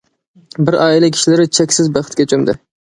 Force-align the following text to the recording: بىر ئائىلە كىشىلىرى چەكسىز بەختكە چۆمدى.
بىر 0.69 0.77
ئائىلە 0.85 1.11
كىشىلىرى 1.19 1.49
چەكسىز 1.59 1.95
بەختكە 1.99 2.31
چۆمدى. 2.35 2.63